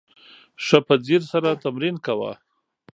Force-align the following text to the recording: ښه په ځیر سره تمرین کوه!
ښه 0.65 0.79
په 0.87 0.93
ځیر 1.05 1.21
سره 1.31 1.59
تمرین 1.63 1.95
کوه! 2.05 2.31